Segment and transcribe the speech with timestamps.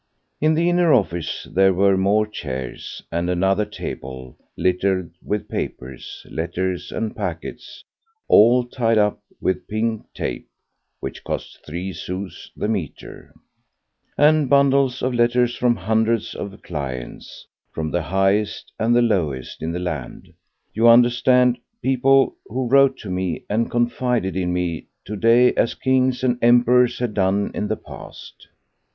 [0.39, 6.91] In the inner office there were more chairs and another table, littered with papers: letters
[6.91, 7.83] and packets
[8.27, 10.47] all tied up with pink tape
[11.01, 13.31] (which cost three sous the metre),
[14.17, 19.71] and bundles of letters from hundreds of clients, from the highest and the lowest in
[19.71, 20.33] the land,
[20.73, 26.23] you understand, people who wrote to me and confided in me to day as kings
[26.23, 28.47] and emperors had done in the past.